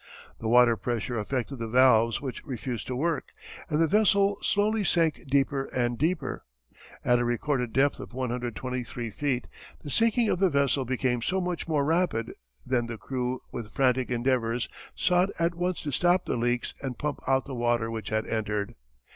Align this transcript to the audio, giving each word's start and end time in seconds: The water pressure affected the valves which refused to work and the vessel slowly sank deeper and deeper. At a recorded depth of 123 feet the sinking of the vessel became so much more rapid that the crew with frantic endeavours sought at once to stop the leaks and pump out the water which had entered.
The 0.39 0.47
water 0.47 0.75
pressure 0.75 1.19
affected 1.19 1.57
the 1.59 1.67
valves 1.67 2.21
which 2.21 2.43
refused 2.43 2.87
to 2.87 2.95
work 2.95 3.25
and 3.69 3.79
the 3.79 3.85
vessel 3.85 4.39
slowly 4.41 4.83
sank 4.83 5.27
deeper 5.27 5.65
and 5.65 5.95
deeper. 5.95 6.43
At 7.05 7.19
a 7.19 7.23
recorded 7.23 7.71
depth 7.71 7.99
of 7.99 8.11
123 8.11 9.11
feet 9.11 9.45
the 9.83 9.91
sinking 9.91 10.27
of 10.29 10.39
the 10.39 10.49
vessel 10.49 10.85
became 10.85 11.21
so 11.21 11.39
much 11.39 11.67
more 11.67 11.85
rapid 11.85 12.33
that 12.65 12.87
the 12.87 12.97
crew 12.97 13.43
with 13.51 13.71
frantic 13.73 14.09
endeavours 14.09 14.67
sought 14.95 15.29
at 15.37 15.53
once 15.53 15.83
to 15.83 15.91
stop 15.91 16.25
the 16.25 16.35
leaks 16.35 16.73
and 16.81 16.97
pump 16.97 17.19
out 17.27 17.45
the 17.45 17.53
water 17.53 17.91
which 17.91 18.09
had 18.09 18.25
entered. 18.25 18.73